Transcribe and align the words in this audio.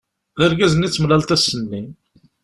D 0.37 0.41
argaz-nni 0.45 0.85
i 0.87 0.89
d-temlaleḍ 0.89 1.29
ass-nni. 1.35 1.83